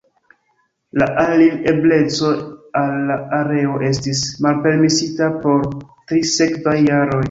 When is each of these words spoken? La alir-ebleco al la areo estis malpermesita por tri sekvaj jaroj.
La 1.01 1.07
alir-ebleco 1.23 2.33
al 2.83 2.91
la 3.11 3.21
areo 3.43 3.79
estis 3.93 4.27
malpermesita 4.49 5.33
por 5.47 5.73
tri 5.75 6.29
sekvaj 6.37 6.81
jaroj. 6.93 7.19